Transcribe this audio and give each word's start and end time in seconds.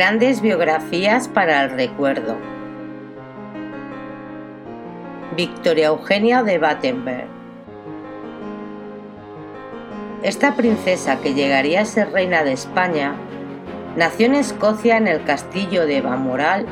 Grandes 0.00 0.40
biografías 0.40 1.28
para 1.28 1.62
el 1.62 1.72
recuerdo. 1.72 2.38
Victoria 5.36 5.88
Eugenia 5.88 6.42
de 6.42 6.56
Battenberg. 6.56 7.26
Esta 10.22 10.56
princesa 10.56 11.20
que 11.20 11.34
llegaría 11.34 11.82
a 11.82 11.84
ser 11.84 12.12
reina 12.12 12.42
de 12.44 12.52
España 12.52 13.12
nació 13.94 14.24
en 14.24 14.36
Escocia 14.36 14.96
en 14.96 15.06
el 15.06 15.22
castillo 15.24 15.84
de 15.84 16.00
Balmoral 16.00 16.64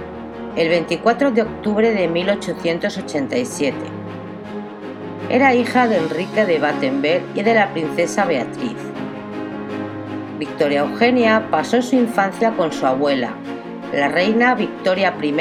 el 0.57 0.71
24 0.71 1.31
de 1.31 1.43
octubre 1.43 1.91
de 1.91 2.09
1887. 2.09 3.77
Era 5.29 5.55
hija 5.55 5.87
de 5.87 5.99
Enrique 5.99 6.47
de 6.47 6.59
Battenberg 6.59 7.25
y 7.35 7.43
de 7.43 7.53
la 7.53 7.75
princesa 7.75 8.25
Beatriz. 8.25 8.88
Victoria 10.39 10.81
Eugenia 10.81 11.49
pasó 11.51 11.83
su 11.83 11.97
infancia 11.97 12.53
con 12.53 12.73
su 12.73 12.87
abuela, 12.87 13.33
la 13.93 14.09
reina 14.09 14.55
Victoria 14.55 15.13
I 15.21 15.33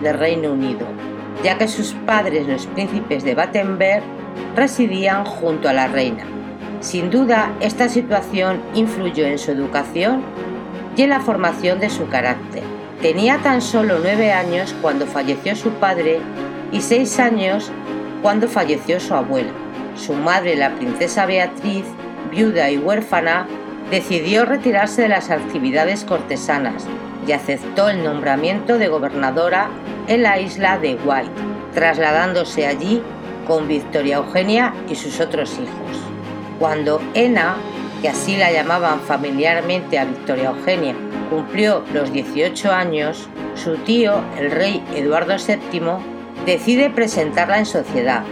del 0.00 0.18
Reino 0.18 0.52
Unido, 0.52 0.86
ya 1.42 1.58
que 1.58 1.66
sus 1.66 1.94
padres, 2.06 2.46
los 2.46 2.66
príncipes 2.66 3.24
de 3.24 3.34
Battenberg, 3.34 4.04
residían 4.54 5.24
junto 5.24 5.68
a 5.68 5.72
la 5.72 5.88
reina. 5.88 6.24
Sin 6.80 7.10
duda, 7.10 7.52
esta 7.60 7.88
situación 7.88 8.60
influyó 8.74 9.26
en 9.26 9.38
su 9.38 9.50
educación 9.50 10.22
y 10.96 11.02
en 11.02 11.10
la 11.10 11.20
formación 11.20 11.80
de 11.80 11.90
su 11.90 12.08
carácter. 12.08 12.62
Tenía 13.02 13.38
tan 13.38 13.60
solo 13.60 13.98
nueve 14.00 14.32
años 14.32 14.74
cuando 14.80 15.06
falleció 15.06 15.56
su 15.56 15.70
padre 15.70 16.20
y 16.70 16.80
seis 16.80 17.18
años 17.18 17.72
cuando 18.22 18.46
falleció 18.46 19.00
su 19.00 19.14
abuela. 19.14 19.50
Su 19.96 20.14
madre, 20.14 20.54
la 20.54 20.74
princesa 20.76 21.26
Beatriz, 21.26 21.84
viuda 22.30 22.70
y 22.70 22.78
huérfana, 22.78 23.46
decidió 23.90 24.44
retirarse 24.44 25.02
de 25.02 25.08
las 25.08 25.30
actividades 25.30 26.04
cortesanas 26.04 26.86
y 27.26 27.32
aceptó 27.32 27.88
el 27.88 28.02
nombramiento 28.02 28.78
de 28.78 28.88
gobernadora 28.88 29.70
en 30.06 30.22
la 30.22 30.40
isla 30.40 30.78
de 30.78 30.94
White, 30.94 31.30
trasladándose 31.72 32.66
allí 32.66 33.02
con 33.46 33.68
Victoria 33.68 34.16
Eugenia 34.16 34.74
y 34.88 34.94
sus 34.94 35.20
otros 35.20 35.54
hijos. 35.54 36.02
Cuando 36.58 37.00
Ena, 37.14 37.56
que 38.00 38.08
así 38.08 38.36
la 38.36 38.52
llamaban 38.52 39.00
familiarmente 39.00 39.98
a 39.98 40.04
Victoria 40.04 40.50
Eugenia, 40.50 40.94
cumplió 41.30 41.84
los 41.92 42.12
18 42.12 42.72
años, 42.72 43.28
su 43.54 43.76
tío, 43.78 44.22
el 44.38 44.50
rey 44.50 44.84
Eduardo 44.94 45.36
VII, 45.36 45.80
decide 46.46 46.90
presentarla 46.90 47.58
en 47.58 47.66
sociedad. 47.66 48.22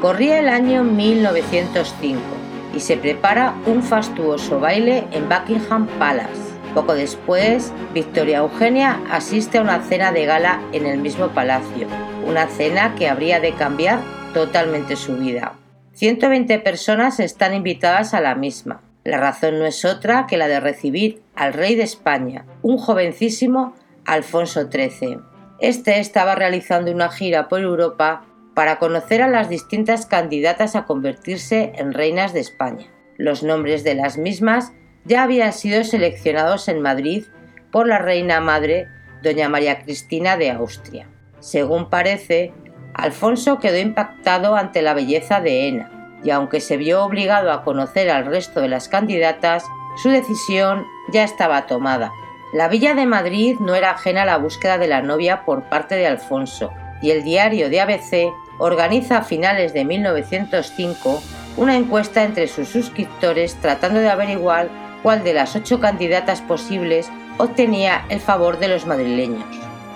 Corría 0.00 0.38
el 0.38 0.48
año 0.48 0.84
1905 0.84 2.41
y 2.74 2.80
se 2.80 2.96
prepara 2.96 3.54
un 3.66 3.82
fastuoso 3.82 4.60
baile 4.60 5.04
en 5.12 5.28
Buckingham 5.28 5.86
Palace. 5.98 6.52
Poco 6.74 6.94
después, 6.94 7.72
Victoria 7.92 8.38
Eugenia 8.38 9.00
asiste 9.10 9.58
a 9.58 9.62
una 9.62 9.82
cena 9.82 10.10
de 10.10 10.24
gala 10.24 10.60
en 10.72 10.86
el 10.86 10.98
mismo 10.98 11.28
palacio, 11.28 11.86
una 12.26 12.46
cena 12.48 12.94
que 12.94 13.08
habría 13.08 13.40
de 13.40 13.52
cambiar 13.52 14.00
totalmente 14.32 14.96
su 14.96 15.16
vida. 15.16 15.52
120 15.92 16.58
personas 16.60 17.20
están 17.20 17.54
invitadas 17.54 18.14
a 18.14 18.20
la 18.20 18.34
misma. 18.34 18.80
La 19.04 19.18
razón 19.18 19.58
no 19.58 19.66
es 19.66 19.84
otra 19.84 20.26
que 20.26 20.38
la 20.38 20.48
de 20.48 20.60
recibir 20.60 21.22
al 21.34 21.52
rey 21.52 21.74
de 21.74 21.82
España, 21.82 22.46
un 22.62 22.78
jovencísimo 22.78 23.74
Alfonso 24.06 24.70
XIII. 24.70 25.18
Este 25.58 26.00
estaba 26.00 26.34
realizando 26.34 26.90
una 26.90 27.10
gira 27.10 27.48
por 27.48 27.60
Europa 27.60 28.24
para 28.54 28.78
conocer 28.78 29.22
a 29.22 29.28
las 29.28 29.48
distintas 29.48 30.06
candidatas 30.06 30.76
a 30.76 30.84
convertirse 30.84 31.72
en 31.76 31.92
reinas 31.92 32.32
de 32.32 32.40
España. 32.40 32.86
Los 33.16 33.42
nombres 33.42 33.84
de 33.84 33.94
las 33.94 34.18
mismas 34.18 34.72
ya 35.04 35.22
habían 35.22 35.52
sido 35.52 35.84
seleccionados 35.84 36.68
en 36.68 36.80
Madrid 36.80 37.24
por 37.70 37.86
la 37.86 37.98
reina 37.98 38.40
madre, 38.40 38.88
doña 39.22 39.48
María 39.48 39.82
Cristina 39.82 40.36
de 40.36 40.50
Austria. 40.50 41.08
Según 41.40 41.88
parece, 41.88 42.52
Alfonso 42.94 43.58
quedó 43.58 43.78
impactado 43.78 44.54
ante 44.54 44.82
la 44.82 44.94
belleza 44.94 45.40
de 45.40 45.68
Ena, 45.68 46.18
y 46.22 46.30
aunque 46.30 46.60
se 46.60 46.76
vio 46.76 47.04
obligado 47.04 47.50
a 47.50 47.64
conocer 47.64 48.10
al 48.10 48.26
resto 48.26 48.60
de 48.60 48.68
las 48.68 48.88
candidatas, 48.88 49.64
su 50.02 50.10
decisión 50.10 50.86
ya 51.12 51.24
estaba 51.24 51.66
tomada. 51.66 52.12
La 52.52 52.68
villa 52.68 52.94
de 52.94 53.06
Madrid 53.06 53.56
no 53.60 53.74
era 53.74 53.92
ajena 53.92 54.22
a 54.22 54.26
la 54.26 54.36
búsqueda 54.36 54.78
de 54.78 54.86
la 54.86 55.02
novia 55.02 55.44
por 55.44 55.64
parte 55.64 55.94
de 55.94 56.06
Alfonso, 56.06 56.70
y 57.00 57.10
el 57.10 57.24
diario 57.24 57.68
de 57.68 57.80
ABC 57.80 58.32
organiza 58.58 59.18
a 59.18 59.22
finales 59.22 59.72
de 59.72 59.84
1905 59.84 61.22
una 61.56 61.76
encuesta 61.76 62.24
entre 62.24 62.48
sus 62.48 62.68
suscriptores 62.68 63.56
tratando 63.60 64.00
de 64.00 64.10
averiguar 64.10 64.68
cuál 65.02 65.24
de 65.24 65.34
las 65.34 65.56
ocho 65.56 65.80
candidatas 65.80 66.40
posibles 66.40 67.10
obtenía 67.38 68.04
el 68.08 68.20
favor 68.20 68.58
de 68.58 68.68
los 68.68 68.86
madrileños. 68.86 69.44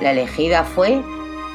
La 0.01 0.11
elegida 0.11 0.65
fue 0.65 1.03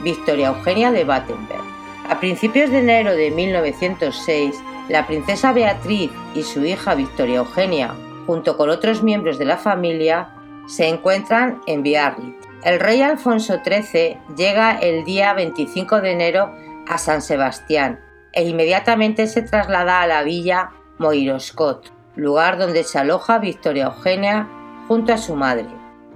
Victoria 0.03 0.47
Eugenia 0.47 0.91
de 0.91 1.03
Battenberg. 1.03 1.61
A 2.09 2.19
principios 2.19 2.71
de 2.71 2.79
enero 2.79 3.15
de 3.15 3.31
1906, 3.31 4.55
la 4.89 5.05
princesa 5.07 5.53
Beatriz 5.53 6.11
y 6.33 6.43
su 6.43 6.65
hija 6.65 6.95
Victoria 6.95 7.37
Eugenia, 7.37 7.93
junto 8.25 8.57
con 8.57 8.69
otros 8.69 9.03
miembros 9.03 9.37
de 9.37 9.45
la 9.45 9.57
familia, 9.57 10.29
se 10.67 10.87
encuentran 10.87 11.61
en 11.67 11.83
Biarritz. 11.83 12.35
El 12.63 12.79
rey 12.79 13.01
Alfonso 13.01 13.59
XIII 13.63 14.17
llega 14.35 14.77
el 14.77 15.03
día 15.03 15.33
25 15.33 16.01
de 16.01 16.11
enero 16.11 16.51
a 16.91 16.97
San 16.97 17.21
Sebastián 17.21 17.99
e 18.33 18.43
inmediatamente 18.43 19.27
se 19.27 19.41
traslada 19.41 20.01
a 20.01 20.07
la 20.07 20.23
villa 20.23 20.71
Moiroscot, 20.97 21.91
lugar 22.15 22.57
donde 22.57 22.83
se 22.83 22.99
aloja 22.99 23.39
Victoria 23.39 23.85
Eugenia 23.85 24.47
junto 24.87 25.13
a 25.13 25.17
su 25.17 25.35
madre. 25.35 25.67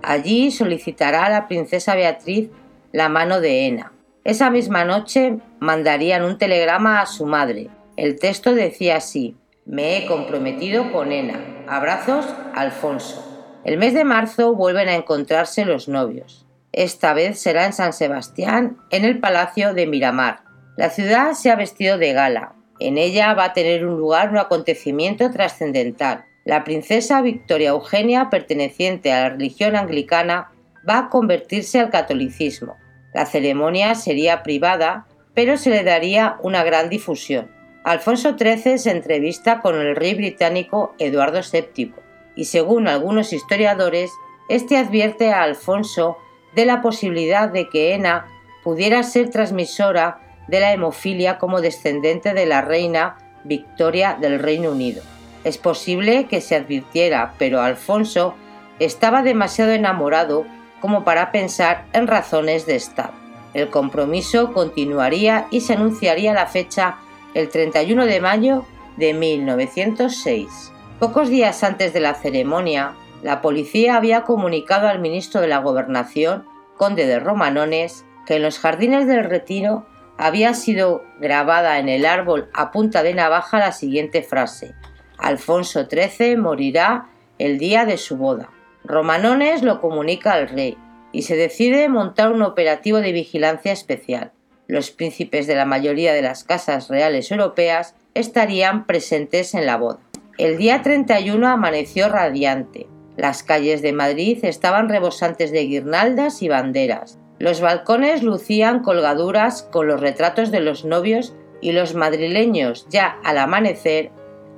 Allí 0.04 0.52
solicitará 0.52 1.26
a 1.26 1.30
la 1.30 1.48
princesa 1.48 1.96
Beatriz 1.96 2.50
la 2.92 3.10
mano 3.10 3.40
de 3.40 3.68
Ena. 3.68 3.92
Esa 4.24 4.50
misma 4.50 4.86
noche 4.86 5.38
mandarían 5.60 6.24
un 6.24 6.38
telegrama 6.38 7.02
a 7.02 7.06
su 7.06 7.26
madre. 7.26 7.70
El 7.96 8.20
texto 8.20 8.54
decía 8.54 8.98
así: 8.98 9.36
Me 9.66 9.98
he 9.98 10.06
comprometido 10.06 10.92
con 10.92 11.12
Ena. 11.12 11.40
Abrazos, 11.68 12.26
Alfonso. 12.54 13.24
El 13.64 13.78
mes 13.78 13.94
de 13.94 14.04
marzo 14.04 14.54
vuelven 14.54 14.90
a 14.90 14.96
encontrarse 14.96 15.66
los 15.66 15.88
novios. 15.88 16.46
Esta 16.72 17.14
vez 17.14 17.40
será 17.40 17.66
en 17.66 17.74
San 17.74 17.94
Sebastián, 17.94 18.78
en 18.92 19.06
el 19.06 19.20
Palacio 19.20 19.74
de 19.74 19.88
Miramar. 19.88 20.45
La 20.78 20.90
ciudad 20.90 21.34
se 21.34 21.52
ha 21.52 21.56
vestido 21.56 21.98
de 21.98 22.12
gala. 22.12 22.54
En 22.80 22.98
ella 22.98 23.34
va 23.34 23.46
a 23.46 23.54
tener 23.54 23.86
un 23.86 23.98
lugar 23.98 24.30
un 24.30 24.38
acontecimiento 24.38 25.32
trascendental. 25.32 26.26
La 26.44 26.64
princesa 26.64 27.22
Victoria 27.22 27.70
Eugenia, 27.70 28.30
perteneciente 28.30 29.14
a 29.14 29.22
la 29.22 29.30
religión 29.30 29.76
anglicana, 29.76 30.52
va 30.88 30.98
a 30.98 31.10
convertirse 31.10 31.80
al 31.80 31.90
catolicismo. 31.90 32.76
La 33.14 33.26
ceremonia 33.26 33.96
sería 33.96 34.44
privada, 34.44 35.08
pero 35.34 35.58
se 35.58 35.70
le 35.70 35.84
daría 35.84 36.38
una 36.44 36.64
gran 36.64 36.90
difusión. 36.90 37.50
Alfonso 37.86 38.36
XIII 38.38 38.78
se 38.78 38.92
entrevista 38.92 39.62
con 39.62 39.76
el 39.76 39.96
rey 39.96 40.14
británico 40.14 40.94
Eduardo 41.00 41.40
VII 41.40 41.94
y 42.36 42.46
según 42.46 42.88
algunos 42.88 43.32
historiadores, 43.32 44.12
este 44.50 44.78
advierte 44.78 45.32
a 45.32 45.44
Alfonso 45.44 46.18
de 46.54 46.66
la 46.66 46.82
posibilidad 46.82 47.50
de 47.50 47.70
que 47.70 47.94
Ena 47.94 48.28
pudiera 48.64 49.04
ser 49.04 49.30
transmisora 49.30 50.25
de 50.48 50.60
la 50.60 50.74
hemofilia 50.74 51.38
como 51.38 51.62
descendente 51.62 52.34
de 52.34 52.46
la 52.46 52.62
reina 52.62 53.18
Victoria 53.44 54.18
del 54.20 54.40
Reino 54.40 54.72
Unido. 54.72 55.02
Es 55.44 55.58
posible 55.58 56.26
que 56.26 56.42
se 56.42 56.56
advirtiera, 56.56 57.34
pero 57.38 57.62
Alfonso 57.62 58.36
estaba 58.80 59.22
demasiado 59.22 59.72
enamorado 59.72 60.46
como 60.82 61.04
para 61.04 61.32
pensar 61.32 61.86
en 61.94 62.08
razones 62.08 62.66
de 62.66 62.76
Estado. 62.76 63.14
El 63.54 63.70
compromiso 63.70 64.52
continuaría 64.54 65.48
y 65.50 65.62
se 65.62 65.74
anunciaría 65.74 66.34
la 66.34 66.48
fecha 66.48 66.98
el 67.34 67.50
31 67.50 68.06
de 68.06 68.20
mayo 68.20 68.66
de 68.98 69.14
1906. 69.14 70.72
Pocos 71.00 71.30
días 71.30 71.64
antes 71.64 71.94
de 71.94 72.00
la 72.00 72.16
ceremonia, 72.16 72.94
la 73.22 73.42
policía 73.42 73.96
había 73.96 74.24
comunicado 74.24 74.88
al 74.88 75.00
ministro 75.00 75.42
de 75.42 75.48
la 75.48 75.60
Gobernación, 75.60 76.46
conde 76.78 77.06
de 77.06 77.20
Romanones, 77.20 78.06
que 78.26 78.36
en 78.36 78.44
los 78.44 78.60
jardines 78.60 79.08
del 79.08 79.24
Retiro 79.24 79.86
había 80.18 80.54
sido 80.54 81.04
grabada 81.20 81.80
en 81.80 81.90
el 81.90 82.06
árbol 82.06 82.50
a 82.54 82.72
punta 82.72 83.04
de 83.04 83.14
navaja 83.14 83.60
la 83.60 83.72
siguiente 83.72 84.24
frase: 84.24 84.76
Alfonso 85.18 85.88
XIII 85.90 86.38
morirá 86.38 87.10
el 87.38 87.58
día 87.58 87.86
de 87.86 87.98
su 87.98 88.18
boda. 88.18 88.50
Romanones 88.84 89.64
lo 89.64 89.82
comunica 89.82 90.34
al 90.34 90.48
rey 90.48 90.78
y 91.12 91.24
se 91.24 91.36
decide 91.36 91.90
montar 91.90 92.32
un 92.32 92.42
operativo 92.42 93.00
de 93.00 93.12
vigilancia 93.12 93.72
especial. 93.72 94.32
Los 94.68 94.92
príncipes 94.92 95.48
de 95.48 95.56
la 95.56 95.66
mayoría 95.66 96.14
de 96.14 96.22
las 96.22 96.44
casas 96.44 96.90
reales 96.90 97.32
europeas 97.32 97.96
estarían 98.14 98.86
presentes 98.86 99.54
en 99.54 99.66
la 99.66 99.78
boda. 99.78 100.00
El 100.38 100.58
día 100.58 100.82
31 100.82 101.48
amaneció 101.48 102.10
radiante. 102.10 102.88
Las 103.16 103.44
calles 103.44 103.82
de 103.82 103.94
Madrid 103.94 104.40
estaban 104.44 104.90
rebosantes 104.90 105.52
de 105.52 105.66
guirnaldas 105.66 106.42
y 106.42 106.50
banderas. 106.50 107.20
Los 107.38 107.60
balcones 107.60 108.24
lucían 108.24 108.82
colgaduras 108.82 109.64
con 109.64 109.88
los 109.88 110.00
retratos 110.00 110.52
de 110.52 110.62
los 110.62 110.86
novios 110.86 111.36
y 111.62 111.74
los 111.74 111.96
madrileños, 111.96 112.88
ya 112.90 113.18
al 113.24 113.38
amanecer, 113.38 114.12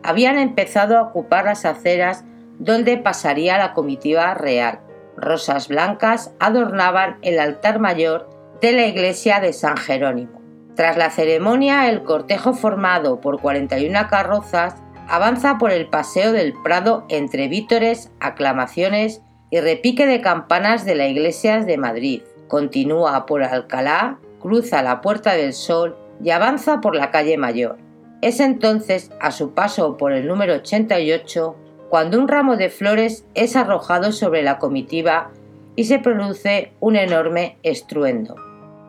habían 0.04 0.38
empezado 0.38 0.98
a 0.98 1.02
ocupar 1.02 1.46
las 1.46 1.66
aceras 1.66 2.24
donde 2.60 2.98
pasaría 2.98 3.58
la 3.58 3.74
comitiva 3.74 4.34
real. 4.34 4.80
rosas 5.16 5.68
blancas 5.68 6.32
adornaban 6.40 7.18
el 7.24 7.40
altar 7.40 7.80
mayor 7.80 8.30
de 8.62 8.72
la 8.72 8.86
iglesia 8.86 9.40
de 9.40 9.52
San 9.52 9.76
Jerónimo. 9.78 10.42
Tras 10.76 10.96
la 10.96 11.10
ceremonia, 11.10 11.90
el 11.90 12.04
cortejo 12.04 12.54
formado 12.54 13.20
por 13.20 13.42
41 13.42 14.08
carrozas 14.10 14.76
avanza 15.08 15.58
por 15.58 15.72
el 15.72 15.88
paseo 15.90 16.32
del 16.34 16.54
Prado 16.64 17.06
entre 17.10 17.48
vítores, 17.48 18.12
aclamaciones 18.20 19.24
y 19.50 19.60
repique 19.60 20.06
de 20.06 20.22
campanas 20.22 20.86
de 20.86 20.94
la 20.94 21.08
iglesia 21.08 21.62
de 21.62 21.78
Madrid. 21.78 22.22
Continúa 22.48 23.26
por 23.26 23.44
Alcalá, 23.44 24.20
cruza 24.40 24.82
la 24.82 25.02
Puerta 25.02 25.34
del 25.34 25.54
Sol 25.54 25.96
y 26.24 26.30
avanza 26.32 26.82
por 26.82 26.96
la 26.96 27.12
calle 27.12 27.38
Mayor. 27.38 27.78
Es 28.22 28.40
entonces, 28.40 29.12
a 29.20 29.32
su 29.32 29.54
paso 29.54 29.98
por 29.98 30.12
el 30.12 30.28
número 30.28 30.56
88, 30.56 31.56
cuando 31.90 32.20
un 32.20 32.28
ramo 32.28 32.58
de 32.58 32.70
flores 32.70 33.26
es 33.36 33.56
arrojado 33.56 34.12
sobre 34.12 34.42
la 34.42 34.58
comitiva 34.58 35.32
y 35.76 35.84
se 35.84 36.00
produce 36.00 36.72
un 36.80 36.96
enorme 36.96 37.58
estruendo. 37.64 38.36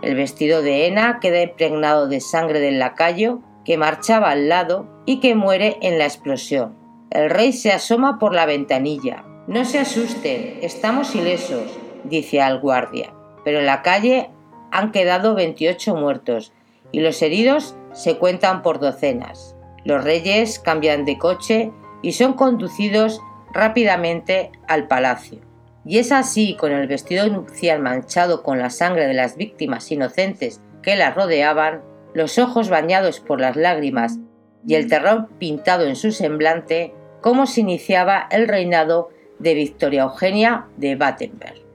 El 0.02 0.14
vestido 0.14 0.62
de 0.62 0.86
Ena 0.86 1.18
queda 1.20 1.42
impregnado 1.42 2.08
de 2.08 2.20
sangre 2.20 2.60
del 2.60 2.78
lacayo 2.78 3.40
que 3.64 3.76
marchaba 3.76 4.30
al 4.30 4.48
lado 4.48 4.86
y 5.04 5.20
que 5.20 5.34
muere 5.34 5.76
en 5.82 5.98
la 5.98 6.04
explosión. 6.04 6.74
El 7.10 7.30
rey 7.30 7.52
se 7.52 7.72
asoma 7.72 8.18
por 8.18 8.34
la 8.34 8.46
ventanilla. 8.46 9.24
No 9.46 9.64
se 9.64 9.78
asusten, 9.78 10.58
estamos 10.62 11.14
ilesos, 11.14 11.78
dice 12.04 12.40
al 12.40 12.60
guardia. 12.60 13.17
Pero 13.44 13.60
en 13.60 13.66
la 13.66 13.82
calle 13.82 14.30
han 14.70 14.92
quedado 14.92 15.34
28 15.34 15.94
muertos 15.94 16.52
y 16.92 17.00
los 17.00 17.20
heridos 17.22 17.76
se 17.92 18.18
cuentan 18.18 18.62
por 18.62 18.78
docenas. 18.78 19.56
Los 19.84 20.04
reyes 20.04 20.58
cambian 20.58 21.04
de 21.04 21.18
coche 21.18 21.72
y 22.02 22.12
son 22.12 22.34
conducidos 22.34 23.20
rápidamente 23.52 24.52
al 24.66 24.86
palacio. 24.86 25.40
Y 25.84 25.98
es 25.98 26.12
así, 26.12 26.54
con 26.54 26.72
el 26.72 26.86
vestido 26.86 27.26
nupcial 27.28 27.80
manchado 27.80 28.42
con 28.42 28.58
la 28.58 28.70
sangre 28.70 29.06
de 29.06 29.14
las 29.14 29.36
víctimas 29.36 29.90
inocentes 29.90 30.60
que 30.82 30.96
la 30.96 31.12
rodeaban, 31.12 31.82
los 32.14 32.38
ojos 32.38 32.68
bañados 32.68 33.20
por 33.20 33.40
las 33.40 33.56
lágrimas 33.56 34.18
y 34.66 34.74
el 34.74 34.88
terror 34.88 35.28
pintado 35.38 35.86
en 35.86 35.96
su 35.96 36.12
semblante, 36.12 36.94
como 37.20 37.46
se 37.46 37.62
iniciaba 37.62 38.28
el 38.30 38.48
reinado 38.48 39.08
de 39.38 39.54
Victoria 39.54 40.02
Eugenia 40.02 40.66
de 40.76 40.96
Battenberg. 40.96 41.67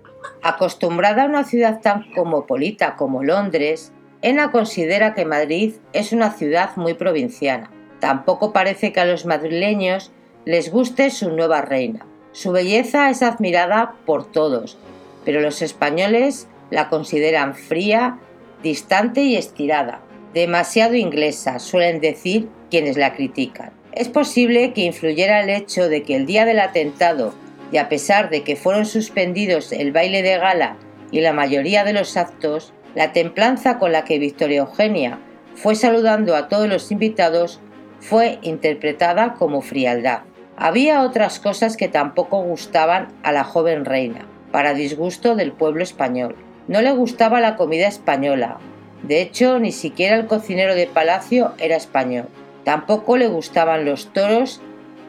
Acostumbrada 0.44 1.24
a 1.24 1.28
una 1.28 1.45
ciudad 1.45 1.80
tan 1.80 2.12
cosmopolita 2.12 2.98
como 2.98 3.24
Londres, 3.24 3.94
Ena 4.22 4.51
considera 4.51 5.13
que 5.13 5.24
Madrid 5.24 5.75
es 5.94 6.12
una 6.12 6.31
ciudad 6.31 6.72
muy 6.75 6.95
provinciana. 6.95 7.72
Tampoco 8.01 8.51
parece 8.51 8.92
que 8.92 9.00
a 9.00 9.06
los 9.06 9.25
madrileños 9.25 10.12
les 10.44 10.69
guste 10.69 11.10
su 11.12 11.31
nueva 11.31 11.62
reina. 11.62 12.06
Su 12.34 12.51
belleza 12.51 13.10
es 13.10 13.22
admirada 13.22 13.95
por 14.06 14.30
todos, 14.30 14.78
pero 15.24 15.40
los 15.40 15.62
españoles 15.62 16.50
la 16.72 16.89
consideran 16.89 17.56
fría, 17.56 18.19
distante 18.62 19.22
y 19.22 19.38
estirada. 19.38 20.01
Demasiado 20.34 20.96
inglesa, 20.96 21.60
suelen 21.60 22.01
decir 22.01 22.50
quienes 22.69 22.98
la 22.98 23.13
critican. 23.13 23.72
Es 23.94 24.10
posible 24.10 24.74
que 24.74 24.81
influyera 24.81 25.42
el 25.42 25.50
hecho 25.50 25.88
de 25.88 26.04
que 26.04 26.18
el 26.18 26.25
día 26.25 26.44
del 26.44 26.60
atentado, 26.60 27.34
y 27.71 27.77
a 27.77 27.89
pesar 27.89 28.30
de 28.30 28.44
que 28.44 28.56
fueron 28.56 28.86
suspendidos 28.86 29.71
el 29.71 29.92
baile 29.92 30.21
de 30.21 30.38
gala 30.38 30.77
y 31.12 31.21
la 31.21 31.33
mayoría 31.33 31.83
de 31.83 31.94
los 31.94 32.18
actos, 32.18 32.74
la 32.95 33.12
templanza 33.12 33.80
con 33.80 33.92
la 33.92 34.04
que 34.04 34.19
Victoria 34.19 34.60
Eugenia 34.60 35.19
fue 35.56 35.75
saludando 35.75 36.36
a 36.36 36.48
todos 36.48 36.68
los 36.68 36.92
invitados 36.92 37.60
fue 38.00 38.39
interpretada 38.42 39.33
como 39.33 39.62
frialdad. 39.62 40.21
Había 40.57 41.01
otras 41.01 41.39
cosas 41.39 41.77
que 41.77 41.88
tampoco 41.88 42.42
gustaban 42.42 43.07
a 43.24 43.31
la 43.31 43.44
joven 43.44 43.86
reina, 43.86 44.27
para 44.51 44.74
disgusto 44.74 45.36
del 45.36 45.51
pueblo 45.51 45.83
español. 45.83 46.36
No 46.68 46.81
le 46.81 46.92
gustaba 46.92 47.39
la 47.39 47.56
comida 47.56 47.88
española. 47.88 48.60
De 49.01 49.21
hecho, 49.21 49.60
ni 49.60 49.71
siquiera 49.71 50.15
el 50.15 50.27
cocinero 50.27 50.75
de 50.75 50.88
palacio 50.88 51.54
era 51.57 51.75
español. 51.75 52.27
Tampoco 52.63 53.18
le 53.18 53.27
gustaban 53.27 53.86
los 53.86 54.13
toros 54.13 54.62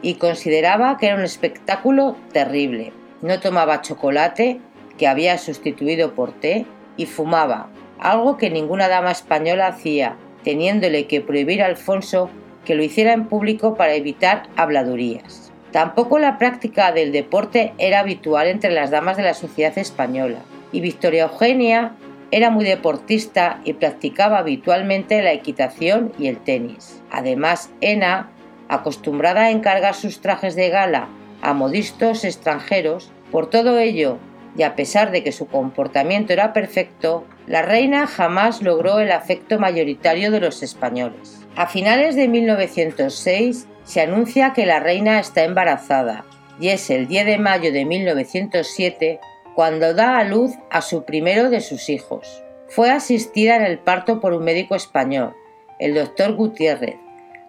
y 0.04 0.16
consideraba 0.16 0.98
que 0.98 1.06
era 1.06 1.16
un 1.16 1.22
espectáculo 1.22 2.14
terrible. 2.30 2.92
No 3.22 3.40
tomaba 3.40 3.80
chocolate, 3.80 4.60
que 4.98 5.08
había 5.08 5.38
sustituido 5.38 6.14
por 6.14 6.32
té, 6.32 6.66
y 6.98 7.06
fumaba, 7.06 7.70
algo 7.98 8.36
que 8.36 8.50
ninguna 8.50 8.88
dama 8.88 9.10
española 9.10 9.68
hacía, 9.68 10.16
teniéndole 10.44 11.06
que 11.06 11.22
prohibir 11.22 11.62
a 11.62 11.66
Alfonso 11.66 12.28
que 12.66 12.74
lo 12.74 12.82
hiciera 12.82 13.14
en 13.14 13.28
público 13.28 13.76
para 13.76 13.94
evitar 13.94 14.42
habladurías. 14.56 15.50
Tampoco 15.72 16.18
la 16.18 16.36
práctica 16.36 16.92
del 16.92 17.10
deporte 17.10 17.72
era 17.78 18.00
habitual 18.00 18.46
entre 18.48 18.72
las 18.72 18.90
damas 18.90 19.16
de 19.16 19.22
la 19.22 19.34
sociedad 19.34 19.76
española, 19.78 20.40
y 20.70 20.82
Victoria 20.82 21.24
Eugenia 21.24 21.96
era 22.30 22.50
muy 22.50 22.66
deportista 22.66 23.60
y 23.64 23.72
practicaba 23.72 24.38
habitualmente 24.38 25.22
la 25.22 25.32
equitación 25.32 26.12
y 26.18 26.26
el 26.26 26.38
tenis. 26.38 27.02
Además, 27.10 27.70
Ena, 27.80 28.33
acostumbrada 28.68 29.44
a 29.44 29.50
encargar 29.50 29.94
sus 29.94 30.20
trajes 30.20 30.54
de 30.56 30.70
gala 30.70 31.08
a 31.42 31.52
modistos 31.52 32.24
extranjeros, 32.24 33.10
por 33.30 33.50
todo 33.50 33.78
ello 33.78 34.18
y 34.56 34.62
a 34.62 34.76
pesar 34.76 35.10
de 35.10 35.22
que 35.22 35.32
su 35.32 35.46
comportamiento 35.46 36.32
era 36.32 36.52
perfecto, 36.52 37.24
la 37.46 37.62
reina 37.62 38.06
jamás 38.06 38.62
logró 38.62 39.00
el 39.00 39.10
afecto 39.10 39.58
mayoritario 39.58 40.30
de 40.30 40.40
los 40.40 40.62
españoles. 40.62 41.40
A 41.56 41.66
finales 41.66 42.16
de 42.16 42.28
1906 42.28 43.66
se 43.84 44.00
anuncia 44.00 44.52
que 44.52 44.66
la 44.66 44.80
reina 44.80 45.18
está 45.18 45.44
embarazada 45.44 46.24
y 46.60 46.68
es 46.68 46.88
el 46.90 47.08
10 47.08 47.26
de 47.26 47.38
mayo 47.38 47.72
de 47.72 47.84
1907 47.84 49.20
cuando 49.54 49.94
da 49.94 50.18
a 50.18 50.24
luz 50.24 50.52
a 50.70 50.80
su 50.80 51.04
primero 51.04 51.50
de 51.50 51.60
sus 51.60 51.88
hijos. 51.88 52.42
Fue 52.68 52.90
asistida 52.90 53.56
en 53.56 53.62
el 53.62 53.78
parto 53.78 54.20
por 54.20 54.32
un 54.32 54.44
médico 54.44 54.74
español, 54.74 55.34
el 55.78 55.94
doctor 55.94 56.34
Gutiérrez, 56.34 56.96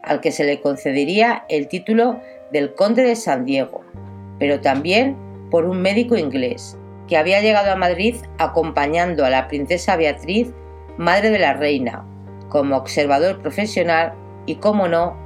al 0.05 0.21
que 0.21 0.31
se 0.31 0.43
le 0.43 0.61
concedería 0.61 1.45
el 1.49 1.67
título 1.67 2.19
del 2.51 2.73
conde 2.73 3.03
de 3.03 3.15
San 3.15 3.45
Diego, 3.45 3.81
pero 4.39 4.61
también 4.61 5.17
por 5.49 5.65
un 5.65 5.81
médico 5.81 6.17
inglés, 6.17 6.77
que 7.07 7.17
había 7.17 7.41
llegado 7.41 7.71
a 7.71 7.75
Madrid 7.75 8.15
acompañando 8.37 9.25
a 9.25 9.29
la 9.29 9.47
princesa 9.47 9.95
Beatriz, 9.95 10.53
madre 10.97 11.29
de 11.29 11.39
la 11.39 11.53
reina, 11.53 12.05
como 12.49 12.77
observador 12.77 13.41
profesional 13.41 14.13
y, 14.45 14.55
como 14.55 14.87
no, 14.87 15.17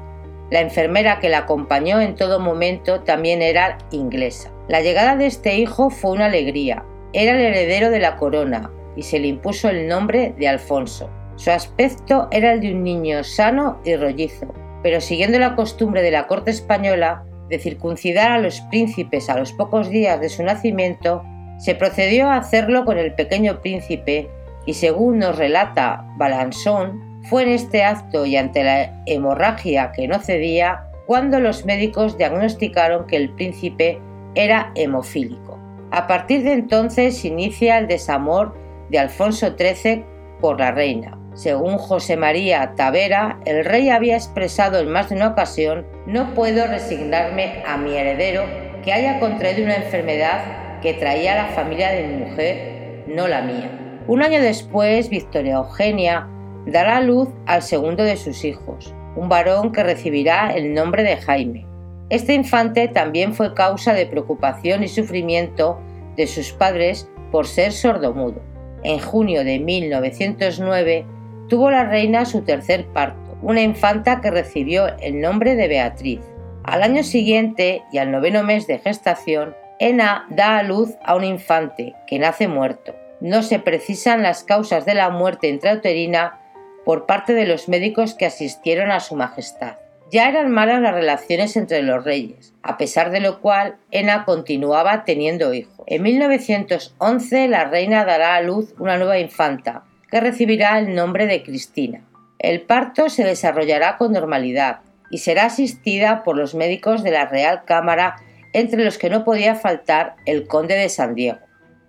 la 0.51 0.62
enfermera 0.62 1.19
que 1.19 1.29
la 1.29 1.39
acompañó 1.39 2.01
en 2.01 2.15
todo 2.15 2.39
momento 2.39 3.01
también 3.01 3.41
era 3.41 3.77
inglesa. 3.91 4.51
La 4.67 4.81
llegada 4.81 5.15
de 5.15 5.27
este 5.27 5.57
hijo 5.57 5.89
fue 5.89 6.12
una 6.12 6.25
alegría. 6.25 6.83
Era 7.13 7.33
el 7.33 7.41
heredero 7.41 7.91
de 7.91 8.00
la 8.00 8.17
corona 8.17 8.71
y 8.95 9.03
se 9.03 9.19
le 9.19 9.27
impuso 9.27 9.69
el 9.69 9.88
nombre 9.88 10.33
de 10.38 10.48
Alfonso. 10.48 11.09
Su 11.36 11.51
aspecto 11.51 12.27
era 12.31 12.53
el 12.53 12.62
de 12.62 12.74
un 12.74 12.83
niño 12.83 13.24
sano 13.24 13.79
y 13.86 13.95
rollizo, 13.95 14.48
pero 14.83 15.01
siguiendo 15.01 15.39
la 15.39 15.55
costumbre 15.55 16.01
de 16.01 16.12
la 16.12 16.27
corte 16.27 16.51
española 16.51 17.24
de 17.50 17.59
circuncidar 17.59 18.31
a 18.31 18.39
los 18.39 18.62
príncipes 18.62 19.29
a 19.29 19.38
los 19.38 19.51
pocos 19.53 19.89
días 19.89 20.19
de 20.21 20.29
su 20.29 20.43
nacimiento, 20.43 21.24
se 21.57 21.75
procedió 21.75 22.29
a 22.29 22.38
hacerlo 22.38 22.86
con 22.86 22.98
el 22.98 23.13
pequeño 23.13 23.62
príncipe 23.62 24.29
y 24.65 24.74
según 24.75 25.19
nos 25.19 25.38
relata 25.38 26.05
Balanzón, 26.17 27.21
fue 27.24 27.43
en 27.43 27.50
este 27.50 27.83
acto 27.83 28.25
y 28.25 28.38
ante 28.38 28.63
la 28.63 29.03
hemorragia 29.05 29.91
que 29.91 30.07
no 30.07 30.19
cedía 30.19 30.86
cuando 31.05 31.39
los 31.39 31.65
médicos 31.65 32.17
diagnosticaron 32.17 33.07
que 33.07 33.17
el 33.17 33.29
príncipe 33.31 34.00
era 34.36 34.71
hemofílico. 34.75 35.57
A 35.91 36.07
partir 36.07 36.43
de 36.43 36.53
entonces 36.53 37.25
inicia 37.25 37.77
el 37.77 37.88
desamor 37.88 38.55
de 38.89 39.00
Alfonso 39.00 39.55
XIII 39.57 40.05
por 40.39 40.59
la 40.59 40.71
reina. 40.71 41.17
Según 41.39 41.77
José 41.77 42.17
María 42.17 42.74
Tavera, 42.75 43.39
el 43.46 43.63
rey 43.63 43.89
había 43.89 44.17
expresado 44.17 44.77
en 44.79 44.91
más 44.91 45.08
de 45.08 45.15
una 45.15 45.29
ocasión, 45.29 45.86
no 46.05 46.34
puedo 46.34 46.67
resignarme 46.67 47.63
a 47.65 47.77
mi 47.77 47.96
heredero 47.96 48.43
que 48.84 48.91
haya 48.91 49.22
contraído 49.22 49.63
una 49.63 49.77
enfermedad 49.77 50.81
que 50.81 50.96
traía 50.96 51.36
la 51.36 51.48
familia 51.53 51.91
de 51.91 52.08
mi 52.08 52.25
mujer, 52.25 53.05
no 53.08 53.29
la 53.29 53.41
mía. 53.41 53.72
Un 54.05 54.22
año 54.22 54.41
después, 54.41 55.10
Victoria 55.10 55.53
Eugenia 55.53 56.27
dará 56.65 57.00
luz 57.00 57.29
al 57.46 57.62
segundo 57.62 58.03
de 58.03 58.17
sus 58.17 58.43
hijos, 58.43 58.93
un 59.15 59.29
varón 59.29 59.72
que 59.72 59.84
recibirá 59.84 60.53
el 60.53 60.74
nombre 60.74 61.03
de 61.03 61.15
Jaime. 61.15 61.65
Este 62.10 62.34
infante 62.34 62.89
también 62.89 63.34
fue 63.34 63.53
causa 63.53 63.93
de 63.93 64.08
preocupación 64.08 64.84
y 64.84 64.89
sufrimiento 64.89 65.79
de 66.17 66.27
sus 66.27 66.51
padres 66.51 67.10
por 67.31 67.48
ser 67.48 67.72
sordomudo. 67.72 68.41
En 68.84 69.00
junio 69.00 69.46
de 69.46 69.60
1909 69.60 71.05
tuvo 71.50 71.72
la 71.72 71.84
reina 71.84 72.25
su 72.25 72.44
tercer 72.44 72.86
parto, 72.88 73.38
una 73.41 73.62
infanta 73.62 74.22
que 74.22 74.32
recibió 74.32 74.88
el 75.00 75.20
nombre 75.20 75.56
de 75.56 75.68
Beatriz. 75.68 76.22
Al 76.63 76.84
año 76.84 77.03
siguiente 77.03 77.84
y 77.91 77.98
al 77.98 78.12
noveno 78.12 78.44
mes 78.44 78.68
de 78.68 78.79
gestación, 78.79 79.56
Ena 79.79 80.27
da 80.29 80.58
a 80.58 80.63
luz 80.63 80.91
a 81.03 81.15
un 81.15 81.24
infante 81.24 81.96
que 82.06 82.20
nace 82.20 82.48
muerto. 82.48 82.96
No 83.22 83.44
se 83.44 83.60
precisan 83.60 84.24
las 84.24 84.44
causas 84.44 84.86
de 84.86 84.94
la 84.94 85.10
muerte 85.10 85.50
intrauterina 85.50 86.39
por 86.86 87.06
parte 87.06 87.34
de 87.34 87.46
los 87.46 87.68
médicos 87.68 88.13
que 88.13 88.25
asistieron 88.25 88.91
a 88.91 89.00
su 89.00 89.15
majestad. 89.15 89.77
Ya 90.12 90.27
eran 90.27 90.51
malas 90.51 90.82
las 90.82 90.94
relaciones 90.94 91.56
entre 91.56 91.84
los 91.84 92.03
reyes, 92.03 92.53
a 92.63 92.77
pesar 92.77 93.12
de 93.12 93.20
lo 93.20 93.41
cual 93.41 93.77
Ena 93.91 94.25
continuaba 94.25 95.06
teniendo 95.06 95.53
hijos. 95.53 95.86
En 95.86 96.01
1911 96.01 97.48
la 97.48 97.65
reina 97.65 98.06
dará 98.06 98.36
a 98.36 98.41
luz 98.41 98.74
una 98.79 98.98
nueva 98.98 99.20
infanta, 99.20 99.84
que 100.12 100.20
recibirá 100.20 100.80
el 100.80 100.96
nombre 100.96 101.25
de 101.25 101.44
Cristina. 101.44 102.04
El 102.39 102.62
parto 102.62 103.10
se 103.10 103.24
desarrollará 103.24 103.98
con 103.98 104.13
normalidad 104.13 104.80
y 105.12 105.20
será 105.20 105.46
asistida 105.46 106.24
por 106.24 106.38
los 106.38 106.56
médicos 106.56 107.04
de 107.04 107.12
la 107.12 107.25
Real 107.25 107.63
Cámara, 107.66 108.18
entre 108.54 108.84
los 108.84 108.98
que 108.98 109.10
no 109.10 109.24
podía 109.24 109.56
faltar 109.56 110.16
el 110.25 110.48
conde 110.48 110.75
de 110.75 110.89
San 110.89 111.16
Diego. 111.16 111.39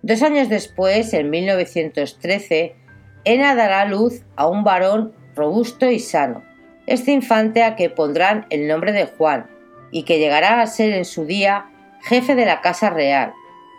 Dos 0.01 0.21
años 0.23 0.49
después, 0.49 1.13
en 1.13 1.29
1913, 1.29 2.75
Ena 3.23 3.55
dará 3.55 3.85
luz 3.85 4.23
a 4.35 4.47
un 4.47 4.63
varón 4.63 5.13
robusto 5.35 5.89
y 5.89 5.99
sano, 5.99 6.43
este 6.87 7.11
infante 7.11 7.63
a 7.63 7.75
que 7.75 7.89
pondrán 7.89 8.47
el 8.49 8.67
nombre 8.67 8.91
de 8.91 9.05
Juan, 9.05 9.47
y 9.91 10.03
que 10.03 10.19
llegará 10.19 10.61
a 10.61 10.67
ser 10.67 10.93
en 10.93 11.05
su 11.05 11.25
día 11.25 11.67
jefe 12.03 12.35
de 12.35 12.45
la 12.45 12.61
Casa 12.61 12.89
Real, 12.89 13.33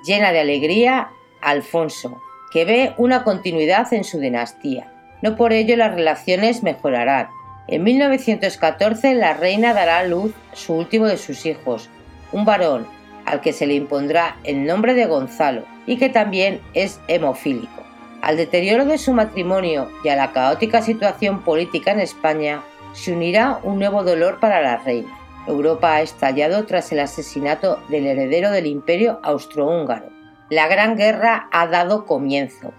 llena 0.07 0.33
de 0.33 0.41
alegría, 0.41 1.11
Alfonso, 1.41 2.21
que 2.53 2.65
ve 2.65 2.95
una 2.97 3.25
continuidad 3.25 3.93
en 3.93 4.05
su 4.05 4.19
dinastía. 4.19 4.93
No 5.23 5.37
por 5.37 5.53
ello 5.53 5.77
las 5.77 5.95
relaciones 5.95 6.63
mejorarán. 6.63 7.29
En 7.69 7.85
1914 7.85 9.15
la 9.15 9.35
reina 9.35 9.73
dará 9.73 9.99
a 9.99 10.05
luz 10.05 10.35
su 10.53 10.75
último 10.75 11.07
de 11.07 11.17
sus 11.17 11.47
hijos, 11.47 11.89
un 12.33 12.45
varón, 12.45 12.87
al 13.25 13.41
que 13.41 13.53
se 13.53 13.67
le 13.67 13.75
impondrá 13.75 14.37
el 14.45 14.67
nombre 14.67 14.95
de 14.95 15.07
Gonzalo 15.07 15.65
y 15.87 15.97
que 15.97 16.09
también 16.09 16.61
es 16.75 17.01
hemofílico. 17.09 17.83
Al 18.21 18.37
deterioro 18.37 18.85
de 18.85 18.99
su 18.99 19.13
matrimonio 19.13 19.91
y 20.05 20.09
a 20.09 20.17
la 20.17 20.33
caótica 20.33 20.83
situación 20.83 21.43
política 21.43 21.93
en 21.93 22.01
España, 22.01 22.63
se 22.93 23.13
unirá 23.13 23.59
un 23.63 23.79
nuevo 23.79 24.05
dolor 24.05 24.39
para 24.39 24.61
la 24.61 24.77
reina. 24.77 25.19
Europa 25.47 25.95
ha 25.95 26.03
estallado 26.03 26.65
tras 26.67 26.93
el 26.93 27.01
asesinato 27.01 27.81
del 27.89 28.07
heredero 28.07 28.51
del 28.51 28.67
imperio 28.67 29.19
austrohúngaro. 29.23 30.22
La 30.53 30.69
Gran 30.69 30.97
Guerra 30.99 31.49
ha 31.51 31.67
dado 31.67 32.05
comienzo, 32.05 32.75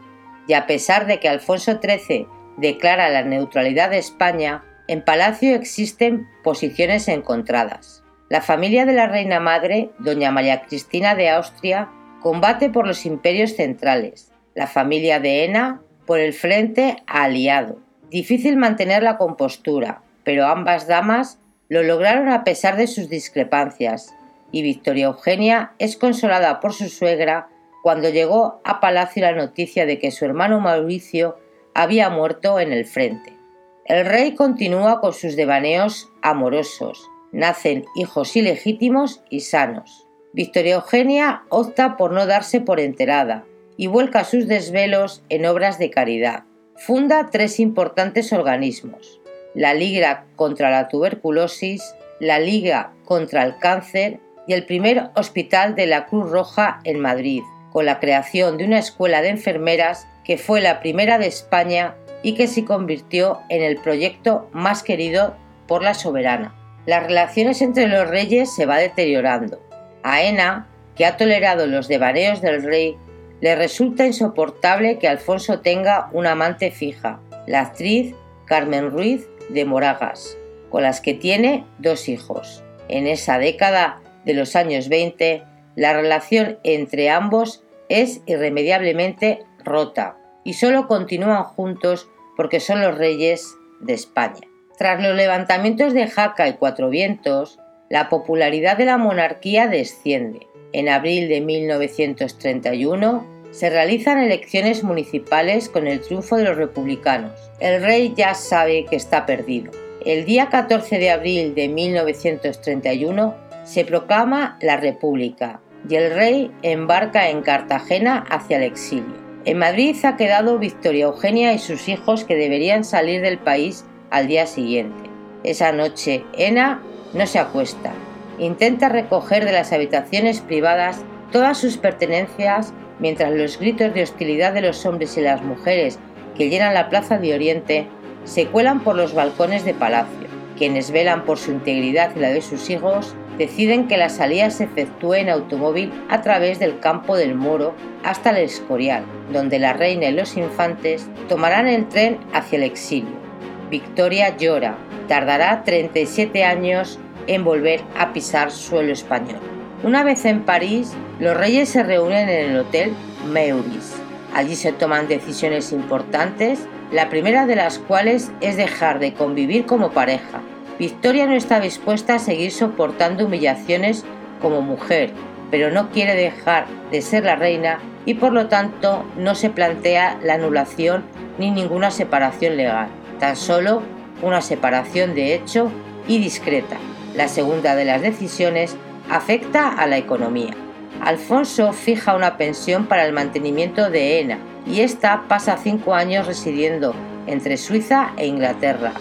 y 0.48 0.54
a 0.54 0.68
pesar 0.68 1.08
de 1.08 1.20
que 1.20 1.28
Alfonso 1.28 1.80
XIII 1.82 2.28
declara 2.58 3.10
la 3.10 3.24
neutralidad 3.24 3.90
de 3.90 3.98
España, 3.98 4.64
en 4.88 5.04
Palacio 5.04 5.56
existen 5.56 6.28
posiciones 6.44 7.08
encontradas. 7.08 8.04
La 8.30 8.42
familia 8.42 8.86
de 8.86 8.94
la 8.94 9.08
reina 9.08 9.40
madre, 9.40 9.90
doña 9.98 10.30
María 10.30 10.62
Cristina 10.62 11.16
de 11.16 11.32
Austria, 11.32 11.90
combate 12.22 12.70
por 12.70 12.86
los 12.86 13.08
imperios 13.08 13.56
centrales, 13.56 14.32
la 14.54 14.68
familia 14.68 15.20
de 15.20 15.44
Ena 15.44 15.82
por 16.06 16.20
el 16.20 16.34
frente 16.34 16.98
aliado. 17.08 17.80
Difícil 18.12 18.56
mantener 18.56 19.02
la 19.02 19.18
compostura, 19.18 20.04
pero 20.24 20.46
ambas 20.46 20.86
damas 20.86 21.40
lo 21.70 21.82
lograron 21.82 22.30
a 22.30 22.44
pesar 22.44 22.78
de 22.78 22.86
sus 22.86 23.10
discrepancias, 23.10 24.14
y 24.52 24.62
Victoria 24.62 25.08
Eugenia 25.08 25.74
es 25.80 25.98
consolada 25.98 26.60
por 26.60 26.74
su 26.74 26.88
suegra 26.88 27.48
cuando 27.84 28.08
llegó 28.10 28.62
a 28.64 28.80
Palacio 28.80 29.24
la 29.24 29.34
noticia 29.34 29.86
de 29.86 30.00
que 30.00 30.10
su 30.10 30.24
hermano 30.24 30.62
Mauricio 30.62 31.38
había 31.76 32.10
muerto 32.10 32.60
en 32.62 32.72
el 32.72 32.86
frente. 32.86 33.38
El 33.86 34.06
rey 34.06 34.36
continúa 34.36 35.02
con 35.02 35.12
sus 35.12 35.36
devaneos 35.36 36.10
amorosos, 36.22 37.10
nacen 37.34 37.84
hijos 37.96 38.38
ilegítimos 38.38 39.22
y 39.30 39.42
sanos. 39.42 40.08
Victoria 40.32 40.76
Eugenia 40.76 41.44
opta 41.50 41.98
por 41.98 42.14
no 42.14 42.26
darse 42.26 42.62
por 42.62 42.80
enterada 42.80 43.44
y 43.76 43.88
vuelca 43.88 44.24
sus 44.24 44.48
desvelos 44.48 45.22
en 45.28 45.46
obras 45.46 45.78
de 45.78 45.90
caridad. 45.90 46.46
Funda 46.78 47.30
tres 47.32 47.60
importantes 47.60 48.32
organismos, 48.32 49.20
la 49.54 49.74
Liga 49.74 50.26
contra 50.38 50.72
la 50.72 50.88
Tuberculosis, 50.88 51.84
la 52.22 52.40
Liga 52.40 52.94
contra 53.04 53.44
el 53.44 53.58
Cáncer 53.58 54.22
y 54.48 54.54
el 54.54 54.66
primer 54.66 55.10
hospital 55.16 55.76
de 55.76 55.88
la 55.88 56.06
Cruz 56.06 56.32
Roja 56.32 56.80
en 56.86 57.00
Madrid, 57.02 57.44
con 57.74 57.88
la 57.88 58.00
creación 58.00 58.58
de 58.58 58.66
una 58.66 58.78
escuela 58.78 59.22
de 59.22 59.30
enfermeras 59.30 60.08
que 60.24 60.38
fue 60.38 60.62
la 60.62 60.80
primera 60.80 61.18
de 61.18 61.26
España 61.28 61.96
y 62.22 62.36
que 62.36 62.48
se 62.48 62.64
convirtió 62.64 63.40
en 63.50 63.64
el 63.64 63.78
proyecto 63.78 64.48
más 64.54 64.84
querido 64.84 65.36
por 65.68 65.84
la 65.84 65.96
soberana. 65.96 66.56
Las 66.86 67.04
relaciones 67.04 67.62
entre 67.62 67.88
los 67.88 68.08
reyes 68.08 68.54
se 68.54 68.66
va 68.66 68.78
deteriorando. 68.78 69.60
A 70.04 70.22
Ena, 70.22 70.68
que 70.96 71.06
ha 71.06 71.18
tolerado 71.18 71.66
los 71.66 71.88
devaneos 71.88 72.42
del 72.42 72.64
rey, 72.64 72.96
le 73.42 73.56
resulta 73.56 74.06
insoportable 74.06 75.00
que 75.00 75.08
Alfonso 75.08 75.60
tenga 75.60 76.10
una 76.14 76.34
amante 76.34 76.72
fija, 76.72 77.20
la 77.48 77.62
actriz 77.62 78.16
Carmen 78.46 78.92
Ruiz 78.92 79.28
de 79.50 79.66
Moragas, 79.66 80.38
con 80.70 80.84
las 80.84 81.02
que 81.02 81.14
tiene 81.14 81.66
dos 81.80 82.08
hijos. 82.08 82.64
En 82.88 83.08
esa 83.08 83.40
década 83.40 84.02
de 84.26 84.34
los 84.34 84.56
años 84.56 84.90
20, 84.90 85.44
la 85.76 85.94
relación 85.94 86.60
entre 86.64 87.10
ambos 87.10 87.64
es 87.90 88.22
irremediablemente 88.26 89.46
rota 89.64 90.18
y 90.44 90.54
solo 90.54 90.88
continúan 90.88 91.44
juntos 91.44 92.10
porque 92.36 92.60
son 92.60 92.82
los 92.82 92.98
reyes 92.98 93.56
de 93.80 93.94
España. 93.94 94.42
Tras 94.78 95.02
los 95.02 95.16
levantamientos 95.16 95.94
de 95.94 96.08
Jaca 96.08 96.48
y 96.48 96.54
Cuatro 96.54 96.90
Vientos, 96.90 97.60
la 97.90 98.10
popularidad 98.10 98.78
de 98.78 98.86
la 98.86 98.98
monarquía 98.98 99.68
desciende. 99.68 100.48
En 100.72 100.90
abril 100.90 101.30
de 101.30 101.42
1931 101.42 103.26
se 103.52 103.70
realizan 103.70 104.18
elecciones 104.18 104.84
municipales 104.84 105.70
con 105.70 105.86
el 105.86 106.02
triunfo 106.02 106.38
de 106.38 106.46
los 106.46 106.58
republicanos. 106.58 107.34
El 107.60 107.84
rey 107.84 108.14
ya 108.16 108.34
sabe 108.34 108.86
que 108.86 108.96
está 108.96 109.28
perdido. 109.28 109.72
El 110.06 110.26
día 110.26 110.50
14 110.50 110.98
de 110.98 111.12
abril 111.12 111.54
de 111.54 111.70
1931 111.70 113.36
se 113.64 113.86
proclama 113.86 114.58
la 114.62 114.78
República 114.78 115.62
y 115.90 115.96
el 115.96 116.14
rey 116.14 116.52
embarca 116.62 117.30
en 117.30 117.42
Cartagena 117.42 118.26
hacia 118.30 118.58
el 118.58 118.64
exilio. 118.64 119.22
En 119.46 119.58
Madrid 119.58 119.96
ha 120.04 120.16
quedado 120.16 120.58
Victoria 120.58 121.06
Eugenia 121.06 121.54
y 121.54 121.60
sus 121.60 121.90
hijos 121.90 122.24
que 122.24 122.36
deberían 122.36 122.84
salir 122.84 123.22
del 123.22 123.40
país 123.40 123.86
al 124.10 124.28
día 124.28 124.48
siguiente. 124.48 125.10
Esa 125.44 125.74
noche, 125.74 126.24
Ena 126.38 126.82
no 127.14 127.28
se 127.28 127.40
acuesta. 127.40 127.92
Intenta 128.40 128.88
recoger 128.88 129.44
de 129.44 129.52
las 129.52 129.74
habitaciones 129.74 130.40
privadas 130.40 131.04
todas 131.32 131.58
sus 131.58 131.78
pertenencias 131.78 132.74
mientras 133.00 133.34
los 133.34 133.60
gritos 133.60 133.94
de 133.94 134.04
hostilidad 134.04 134.54
de 134.54 134.62
los 134.62 134.86
hombres 134.86 135.18
y 135.18 135.22
las 135.22 135.42
mujeres 135.42 136.00
que 136.38 136.50
llenan 136.50 136.74
la 136.74 136.90
plaza 136.90 137.18
de 137.18 137.34
Oriente 137.34 137.88
se 138.24 138.48
cuelan 138.48 138.80
por 138.80 138.96
los 138.96 139.14
balcones 139.14 139.66
de 139.66 139.74
palacio. 139.74 140.28
Quienes 140.58 140.92
velan 140.92 141.26
por 141.26 141.38
su 141.38 141.52
integridad 141.52 142.16
y 142.16 142.20
la 142.20 142.30
de 142.30 142.42
sus 142.42 142.70
hijos 142.70 143.16
deciden 143.38 143.88
que 143.88 143.98
la 143.98 144.10
salida 144.10 144.50
se 144.50 144.66
efectúe 144.66 145.16
en 145.16 145.30
automóvil 145.30 145.92
a 146.10 146.22
través 146.22 146.60
del 146.60 146.80
campo 146.80 147.16
del 147.16 147.36
Moro 147.36 147.74
hasta 148.04 148.32
el 148.32 148.38
Escorial, 148.38 149.04
donde 149.32 149.60
la 149.60 149.74
reina 149.74 150.08
y 150.08 150.14
los 150.14 150.38
infantes 150.38 151.08
tomarán 151.30 151.68
el 151.68 151.88
tren 151.88 152.20
hacia 152.34 152.58
el 152.58 152.64
exilio. 152.64 153.24
Victoria 153.70 154.38
llora, 154.38 154.76
tardará 155.08 155.64
37 155.64 156.44
años 156.44 157.00
en 157.28 157.44
volver 157.44 157.82
a 157.98 158.14
pisar 158.14 158.52
suelo 158.52 158.94
español. 158.94 159.40
Una 159.84 160.04
vez 160.04 160.26
en 160.26 160.44
París, 160.44 160.94
los 161.20 161.36
reyes 161.36 161.70
se 161.70 161.84
reúnen 161.84 162.30
en 162.30 162.52
el 162.52 162.58
Hotel 162.58 162.94
Meuris. 163.32 163.96
Allí 164.34 164.56
se 164.56 164.72
toman 164.72 165.08
decisiones 165.08 165.72
importantes, 165.72 166.68
la 166.92 167.10
primera 167.10 167.46
de 167.46 167.56
las 167.56 167.80
cuales 167.80 168.32
es 168.42 168.58
dejar 168.58 169.00
de 169.00 169.14
convivir 169.14 169.66
como 169.66 169.92
pareja. 169.92 170.42
Victoria 170.84 171.26
no 171.28 171.34
está 171.34 171.62
dispuesta 171.62 172.16
a 172.16 172.20
seguir 172.20 172.52
soportando 172.52 173.26
humillaciones 173.26 174.04
como 174.42 174.62
mujer, 174.62 175.14
pero 175.50 175.72
no 175.72 175.90
quiere 175.92 176.14
dejar 176.14 176.66
de 176.92 177.02
ser 177.02 177.24
la 177.24 177.38
reina 177.38 177.80
y 178.06 178.16
por 178.16 178.34
lo 178.34 178.48
tanto 178.48 179.06
no 179.16 179.34
se 179.34 179.50
plantea 179.50 180.20
la 180.22 180.34
anulación 180.34 181.06
ni 181.40 181.52
ninguna 181.52 181.90
separación 181.90 182.58
legal, 182.58 182.90
tan 183.18 183.38
solo 183.38 183.82
una 184.22 184.42
separación 184.42 185.16
de 185.16 185.36
hecho 185.36 185.72
y 186.06 186.20
discreta. 186.20 186.76
La 187.16 187.30
segunda 187.30 187.78
de 187.78 187.86
las 187.86 188.02
decisiones 188.02 188.76
afecta 189.10 189.70
a 189.70 189.88
la 189.88 189.98
economía. 189.98 190.52
Alfonso 191.00 191.72
fija 191.72 192.14
una 192.14 192.36
pensión 192.36 192.88
para 192.88 193.06
el 193.06 193.14
mantenimiento 193.14 193.90
de 193.90 194.20
Ena 194.20 194.38
y 194.68 194.82
ésta 194.82 195.24
pasa 195.30 195.56
cinco 195.56 195.94
años 195.94 196.28
residiendo 196.28 196.94
entre 197.26 197.56
Suiza 197.56 198.12
e 198.18 198.28
Inglaterra, 198.28 198.92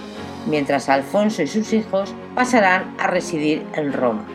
mientras 0.47 0.89
Alfonso 0.89 1.43
y 1.43 1.47
sus 1.47 1.73
hijos 1.73 2.15
pasarán 2.35 2.95
a 2.99 3.07
residir 3.07 3.65
en 3.75 3.93
Roma. 3.93 4.27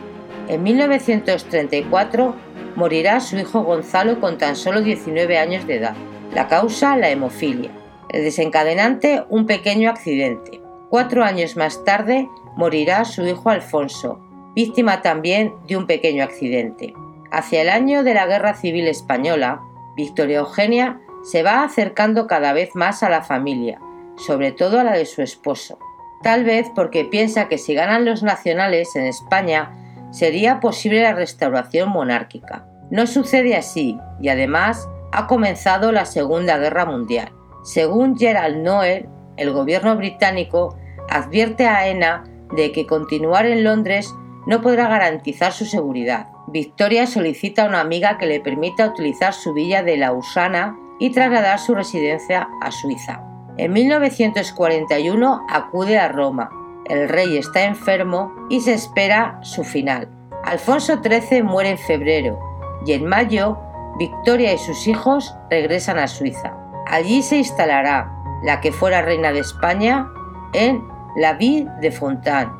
En 0.48 0.62
1934 0.62 2.34
morirá 2.76 3.20
su 3.20 3.36
hijo 3.36 3.62
Gonzalo 3.62 4.20
con 4.20 4.38
tan 4.38 4.56
solo 4.56 4.80
19 4.80 5.38
años 5.38 5.66
de 5.66 5.76
edad. 5.76 5.94
La 6.34 6.48
causa, 6.48 6.96
la 6.96 7.10
hemofilia. 7.10 7.70
El 8.08 8.22
desencadenante, 8.24 9.24
un 9.28 9.46
pequeño 9.46 9.90
accidente. 9.90 10.60
Cuatro 10.88 11.22
años 11.22 11.56
más 11.56 11.84
tarde 11.84 12.28
morirá 12.56 13.04
su 13.04 13.26
hijo 13.26 13.50
Alfonso, 13.50 14.20
víctima 14.54 15.02
también 15.02 15.52
de 15.66 15.76
un 15.76 15.86
pequeño 15.86 16.24
accidente. 16.24 16.94
Hacia 17.30 17.60
el 17.60 17.68
año 17.68 18.02
de 18.02 18.14
la 18.14 18.26
Guerra 18.26 18.54
Civil 18.54 18.88
Española, 18.88 19.60
Victoria 19.96 20.38
Eugenia 20.38 21.00
se 21.22 21.42
va 21.42 21.62
acercando 21.62 22.26
cada 22.26 22.54
vez 22.54 22.74
más 22.74 23.02
a 23.02 23.10
la 23.10 23.22
familia, 23.22 23.80
sobre 24.16 24.52
todo 24.52 24.80
a 24.80 24.84
la 24.84 24.92
de 24.92 25.04
su 25.04 25.20
esposo, 25.20 25.78
tal 26.22 26.44
vez 26.44 26.70
porque 26.74 27.04
piensa 27.04 27.48
que 27.48 27.58
si 27.58 27.74
ganan 27.74 28.04
los 28.04 28.22
nacionales 28.22 28.94
en 28.96 29.06
España 29.06 29.72
sería 30.10 30.60
posible 30.60 31.02
la 31.02 31.14
restauración 31.14 31.90
monárquica. 31.90 32.66
No 32.90 33.06
sucede 33.06 33.56
así 33.56 33.98
y 34.20 34.28
además 34.28 34.88
ha 35.12 35.26
comenzado 35.26 35.92
la 35.92 36.04
Segunda 36.04 36.58
Guerra 36.58 36.84
Mundial. 36.86 37.32
Según 37.62 38.16
Gerald 38.16 38.58
Noel, 38.58 39.08
el 39.36 39.52
gobierno 39.52 39.96
británico 39.96 40.76
advierte 41.10 41.66
a 41.66 41.88
Ena 41.88 42.24
de 42.56 42.72
que 42.72 42.86
continuar 42.86 43.46
en 43.46 43.64
Londres 43.64 44.14
no 44.46 44.62
podrá 44.62 44.88
garantizar 44.88 45.52
su 45.52 45.66
seguridad. 45.66 46.28
Victoria 46.46 47.06
solicita 47.06 47.64
a 47.64 47.68
una 47.68 47.80
amiga 47.80 48.16
que 48.16 48.26
le 48.26 48.40
permita 48.40 48.88
utilizar 48.88 49.34
su 49.34 49.52
villa 49.52 49.82
de 49.82 49.98
Lausana 49.98 50.78
y 50.98 51.10
trasladar 51.10 51.58
su 51.58 51.74
residencia 51.74 52.48
a 52.62 52.70
Suiza. 52.70 53.27
En 53.58 53.72
1941 53.72 55.46
acude 55.48 55.98
a 55.98 56.06
Roma. 56.06 56.48
El 56.84 57.08
rey 57.08 57.36
está 57.36 57.64
enfermo 57.64 58.32
y 58.48 58.60
se 58.60 58.72
espera 58.72 59.40
su 59.42 59.64
final. 59.64 60.08
Alfonso 60.44 61.00
XIII 61.02 61.42
muere 61.42 61.70
en 61.70 61.78
febrero 61.78 62.38
y 62.86 62.92
en 62.92 63.04
mayo 63.04 63.58
Victoria 63.98 64.52
y 64.52 64.58
sus 64.58 64.86
hijos 64.86 65.34
regresan 65.50 65.98
a 65.98 66.06
Suiza. 66.06 66.56
Allí 66.86 67.20
se 67.20 67.38
instalará 67.38 68.12
la 68.44 68.60
que 68.60 68.70
fuera 68.70 69.02
reina 69.02 69.32
de 69.32 69.40
España 69.40 70.08
en 70.52 70.86
la 71.16 71.32
Ville 71.32 71.68
de 71.80 71.90
Fontaine, 71.90 72.52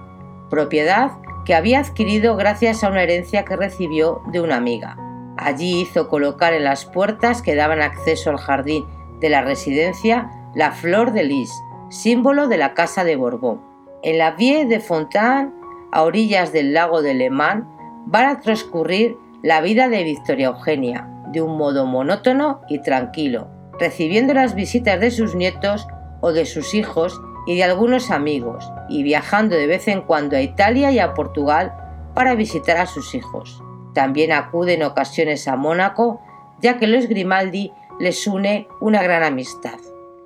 propiedad 0.51 1.13
que 1.45 1.55
había 1.55 1.79
adquirido 1.79 2.35
gracias 2.35 2.83
a 2.83 2.89
una 2.89 3.05
herencia 3.05 3.45
que 3.45 3.55
recibió 3.55 4.21
de 4.33 4.41
una 4.41 4.57
amiga. 4.57 4.97
Allí 5.37 5.81
hizo 5.81 6.09
colocar 6.09 6.55
en 6.55 6.65
las 6.65 6.85
puertas 6.85 7.41
que 7.41 7.55
daban 7.55 7.81
acceso 7.81 8.31
al 8.31 8.39
jardín 8.39 8.85
de 9.21 9.29
la 9.29 9.43
residencia 9.43 10.31
la 10.55 10.73
flor 10.73 11.13
de 11.13 11.25
lis, 11.25 11.51
símbolo 11.91 12.49
de 12.49 12.57
la 12.57 12.75
casa 12.75 13.05
de 13.05 13.17
Borbón. 13.17 13.61
En 14.03 14.19
la 14.19 14.33
Ville 14.33 14.67
de 14.67 14.81
Fontaine, 14.81 15.53
a 15.93 16.03
orillas 16.03 16.53
del 16.53 16.73
lago 16.75 17.03
de 17.03 17.15
Le 17.15 17.31
Mans, 17.31 17.65
va 18.13 18.31
a 18.31 18.41
transcurrir 18.41 19.17
la 19.43 19.61
vida 19.61 19.89
de 19.89 20.05
Victoria 20.05 20.49
Eugenia, 20.49 21.09
de 21.33 21.43
un 21.43 21.57
modo 21.57 21.87
monótono 21.87 22.61
y 22.69 22.81
tranquilo, 22.81 23.49
recibiendo 23.79 24.35
las 24.35 24.55
visitas 24.55 25.01
de 25.01 25.11
sus 25.11 25.35
nietos 25.35 25.87
o 26.21 26.33
de 26.33 26.47
sus 26.47 26.75
hijos 26.75 27.21
y 27.47 27.57
de 27.57 27.65
algunos 27.65 28.11
amigos, 28.11 28.71
y 28.89 29.03
viajando 29.03 29.57
de 29.57 29.67
vez 29.67 29.89
en 29.89 30.03
cuando 30.03 30.37
a 30.37 30.43
Italia 30.43 30.91
y 30.91 30.99
a 30.99 31.15
Portugal 31.15 31.73
para 32.15 32.35
visitar 32.35 32.77
a 32.77 32.87
sus 32.87 33.15
hijos. 33.15 33.63
También 33.95 34.33
acude 34.33 34.75
en 34.75 34.83
ocasiones 34.83 35.49
a 35.49 35.57
Mónaco, 35.57 36.21
ya 36.61 36.79
que 36.79 36.87
los 36.87 37.07
Grimaldi 37.07 37.73
les 37.99 38.27
une 38.27 38.69
una 38.81 39.03
gran 39.03 39.23
amistad. 39.23 39.79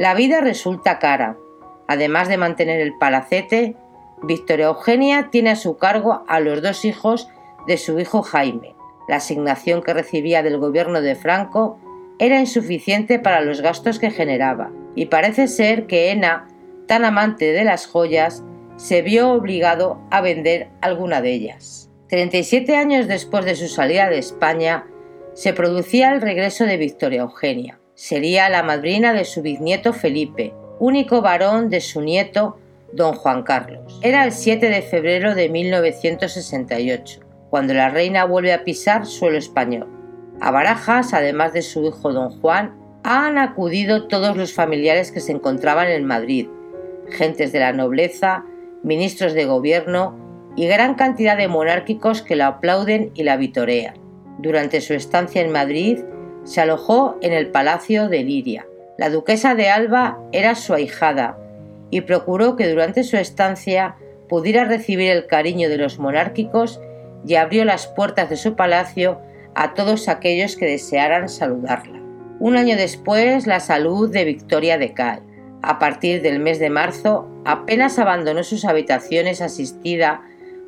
La 0.02 0.14
vida 0.14 0.40
resulta 0.40 0.98
cara. 0.98 1.36
Además 1.86 2.26
de 2.26 2.36
mantener 2.36 2.80
el 2.80 2.98
palacete, 2.98 3.76
Victoria 4.24 4.66
Eugenia 4.66 5.28
tiene 5.30 5.50
a 5.50 5.54
su 5.54 5.76
cargo 5.76 6.24
a 6.26 6.40
los 6.40 6.60
dos 6.60 6.84
hijos 6.84 7.28
de 7.68 7.76
su 7.76 8.00
hijo 8.00 8.22
Jaime. 8.22 8.74
La 9.06 9.18
asignación 9.18 9.80
que 9.80 9.94
recibía 9.94 10.42
del 10.42 10.58
gobierno 10.58 11.02
de 11.02 11.14
Franco 11.14 11.78
era 12.18 12.40
insuficiente 12.40 13.20
para 13.20 13.42
los 13.42 13.60
gastos 13.60 14.00
que 14.00 14.10
generaba, 14.10 14.72
y 14.96 15.06
parece 15.06 15.46
ser 15.46 15.86
que 15.86 16.10
Ena, 16.10 16.48
tan 16.88 17.04
amante 17.04 17.52
de 17.52 17.62
las 17.62 17.86
joyas, 17.86 18.42
se 18.74 19.02
vio 19.02 19.30
obligado 19.30 20.00
a 20.10 20.20
vender 20.20 20.70
alguna 20.80 21.22
de 21.22 21.32
ellas. 21.32 21.92
37 22.08 22.74
años 22.74 23.06
después 23.06 23.44
de 23.44 23.54
su 23.54 23.68
salida 23.68 24.10
de 24.10 24.18
España, 24.18 24.84
se 25.34 25.52
producía 25.52 26.12
el 26.12 26.20
regreso 26.20 26.64
de 26.64 26.76
Victoria 26.76 27.20
Eugenia. 27.20 27.78
Sería 27.94 28.48
la 28.48 28.62
madrina 28.62 29.12
de 29.12 29.24
su 29.24 29.42
bisnieto 29.42 29.92
Felipe, 29.92 30.52
único 30.78 31.20
varón 31.22 31.68
de 31.68 31.80
su 31.80 32.00
nieto, 32.00 32.58
don 32.92 33.14
Juan 33.14 33.42
Carlos. 33.42 34.00
Era 34.02 34.24
el 34.24 34.32
7 34.32 34.68
de 34.68 34.82
febrero 34.82 35.34
de 35.34 35.48
1968 35.48 37.32
cuando 37.52 37.74
la 37.74 37.90
reina 37.90 38.24
vuelve 38.24 38.54
a 38.54 38.64
pisar 38.64 39.04
suelo 39.04 39.36
español. 39.36 39.86
A 40.40 40.50
Barajas, 40.50 41.12
además 41.12 41.52
de 41.52 41.60
su 41.60 41.84
hijo 41.84 42.10
don 42.10 42.30
Juan, 42.40 42.74
han 43.02 43.36
acudido 43.36 44.08
todos 44.08 44.38
los 44.38 44.54
familiares 44.54 45.12
que 45.12 45.20
se 45.20 45.32
encontraban 45.32 45.88
en 45.88 46.06
Madrid, 46.06 46.48
gentes 47.10 47.52
de 47.52 47.60
la 47.60 47.74
nobleza, 47.74 48.46
ministros 48.82 49.34
de 49.34 49.44
gobierno 49.44 50.16
y 50.56 50.66
gran 50.66 50.94
cantidad 50.94 51.36
de 51.36 51.46
monárquicos 51.46 52.22
que 52.22 52.36
la 52.36 52.46
aplauden 52.46 53.10
y 53.12 53.22
la 53.24 53.36
vitorean. 53.36 53.96
Durante 54.38 54.80
su 54.80 54.94
estancia 54.94 55.42
en 55.42 55.52
Madrid, 55.52 55.98
se 56.44 56.60
alojó 56.60 57.16
en 57.20 57.32
el 57.32 57.50
Palacio 57.50 58.08
de 58.08 58.22
Liria. 58.22 58.66
La 58.98 59.10
duquesa 59.10 59.54
de 59.54 59.70
Alba 59.70 60.18
era 60.32 60.54
su 60.54 60.74
ahijada 60.74 61.38
y 61.90 62.02
procuró 62.02 62.56
que 62.56 62.68
durante 62.68 63.04
su 63.04 63.16
estancia 63.16 63.96
pudiera 64.28 64.64
recibir 64.64 65.10
el 65.10 65.26
cariño 65.26 65.68
de 65.68 65.76
los 65.76 65.98
monárquicos 65.98 66.80
y 67.26 67.34
abrió 67.34 67.64
las 67.64 67.86
puertas 67.86 68.30
de 68.30 68.36
su 68.36 68.56
palacio 68.56 69.20
a 69.54 69.74
todos 69.74 70.08
aquellos 70.08 70.56
que 70.56 70.66
desearan 70.66 71.28
saludarla. 71.28 72.00
Un 72.40 72.56
año 72.56 72.76
después, 72.76 73.46
la 73.46 73.60
salud 73.60 74.10
de 74.10 74.24
Victoria 74.24 74.78
decae. 74.78 75.20
A 75.62 75.78
partir 75.78 76.22
del 76.22 76.40
mes 76.40 76.58
de 76.58 76.70
marzo, 76.70 77.28
apenas 77.44 77.98
abandonó 77.98 78.42
sus 78.42 78.64
habitaciones 78.64 79.40
asistida 79.40 80.22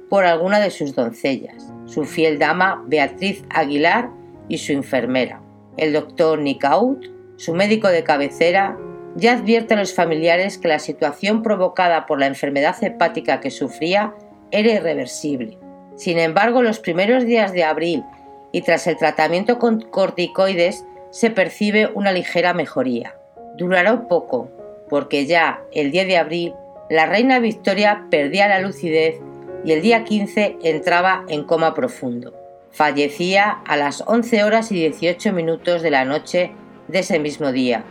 por 0.08 0.24
alguna 0.24 0.60
de 0.60 0.70
sus 0.70 0.94
doncellas, 0.94 1.72
su 1.86 2.04
fiel 2.04 2.38
dama 2.38 2.84
Beatriz 2.86 3.42
Aguilar 3.50 4.10
y 4.48 4.58
su 4.58 4.72
enfermera. 4.72 5.43
El 5.76 5.92
doctor 5.92 6.38
Nicaut, 6.38 7.04
su 7.36 7.54
médico 7.54 7.88
de 7.88 8.04
cabecera, 8.04 8.78
ya 9.16 9.34
advierte 9.34 9.74
a 9.74 9.76
los 9.76 9.94
familiares 9.94 10.58
que 10.58 10.68
la 10.68 10.78
situación 10.78 11.42
provocada 11.42 12.06
por 12.06 12.18
la 12.18 12.26
enfermedad 12.26 12.76
hepática 12.82 13.40
que 13.40 13.50
sufría 13.50 14.14
era 14.50 14.72
irreversible 14.72 15.58
sin 15.96 16.18
embargo, 16.18 16.62
los 16.62 16.80
primeros 16.80 17.24
días 17.24 17.52
de 17.52 17.64
abril 17.64 18.04
y 18.52 18.62
tras 18.62 18.86
el 18.86 18.96
tratamiento 18.96 19.58
con 19.58 19.80
corticoides 19.80 20.84
se 21.10 21.30
percibe 21.30 21.90
una 21.94 22.12
ligera 22.12 22.54
mejoría. 22.54 23.14
Durará 23.56 24.08
poco, 24.08 24.50
porque 24.88 25.26
ya 25.26 25.60
el 25.72 25.90
10 25.92 26.06
de 26.08 26.16
abril 26.16 26.54
la 26.90 27.06
reina 27.06 27.38
Victoria 27.38 28.06
perdía 28.10 28.48
la 28.48 28.60
lucidez 28.60 29.16
y 29.64 29.72
el 29.72 29.82
día 29.82 30.04
15 30.04 30.58
entraba 30.62 31.24
en 31.28 31.44
coma 31.44 31.74
profundo. 31.74 32.34
Fallecía 32.74 33.58
a 33.68 33.76
las 33.76 34.02
11 34.04 34.42
horas 34.42 34.72
y 34.72 34.74
18 34.74 35.32
minutos 35.32 35.80
de 35.80 35.92
la 35.92 36.04
noche 36.04 36.50
de 36.88 36.98
ese 36.98 37.20
mismo 37.20 37.52
día, 37.52 37.84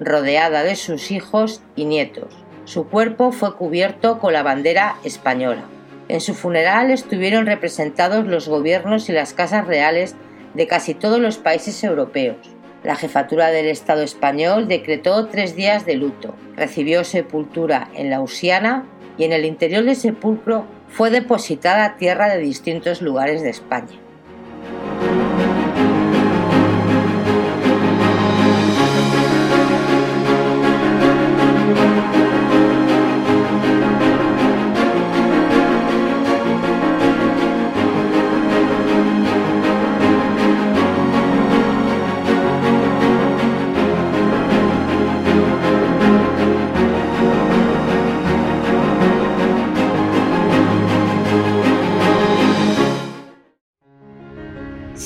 rodeada 0.00 0.62
de 0.62 0.76
sus 0.76 1.10
hijos 1.10 1.62
y 1.76 1.84
nietos. 1.84 2.34
Su 2.64 2.88
cuerpo 2.88 3.32
fue 3.32 3.54
cubierto 3.54 4.18
con 4.18 4.32
la 4.32 4.42
bandera 4.42 4.96
española. 5.04 5.64
En 6.08 6.22
su 6.22 6.32
funeral 6.32 6.90
estuvieron 6.90 7.44
representados 7.44 8.26
los 8.26 8.48
gobiernos 8.48 9.10
y 9.10 9.12
las 9.12 9.34
casas 9.34 9.66
reales 9.66 10.16
de 10.54 10.66
casi 10.66 10.94
todos 10.94 11.20
los 11.20 11.36
países 11.36 11.84
europeos. 11.84 12.38
La 12.82 12.96
jefatura 12.96 13.48
del 13.50 13.66
Estado 13.66 14.00
español 14.00 14.68
decretó 14.68 15.26
tres 15.26 15.54
días 15.54 15.84
de 15.84 15.96
luto, 15.96 16.34
recibió 16.56 17.04
sepultura 17.04 17.90
en 17.94 18.08
Lausiana 18.08 18.86
y 19.18 19.24
en 19.24 19.32
el 19.32 19.44
interior 19.44 19.84
del 19.84 19.96
sepulcro 19.96 20.64
fue 20.88 21.10
depositada 21.10 21.98
tierra 21.98 22.30
de 22.30 22.38
distintos 22.38 23.02
lugares 23.02 23.42
de 23.42 23.50
España. 23.50 24.00